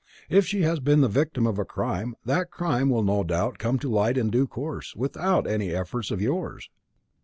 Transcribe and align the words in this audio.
If 0.31 0.47
she 0.47 0.63
has 0.63 0.79
been 0.79 1.01
the 1.01 1.07
victim 1.07 1.45
of 1.45 1.59
a 1.59 1.63
crime, 1.63 2.15
that 2.25 2.49
crime 2.49 2.89
will 2.89 3.03
no 3.03 3.23
doubt 3.23 3.59
come 3.59 3.77
to 3.77 3.87
light 3.87 4.17
in 4.17 4.31
due 4.31 4.47
course, 4.47 4.95
without 4.95 5.45
any 5.45 5.69
efforts 5.75 6.09
of 6.09 6.19
yours." 6.19 6.71